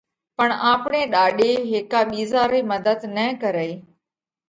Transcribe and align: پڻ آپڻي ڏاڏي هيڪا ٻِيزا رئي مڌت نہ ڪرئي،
پڻ 0.37 0.49
آپڻي 0.71 1.01
ڏاڏي 1.13 1.51
هيڪا 1.71 1.99
ٻِيزا 2.09 2.41
رئي 2.51 2.61
مڌت 2.71 2.99
نہ 3.15 3.25
ڪرئي، 3.41 3.73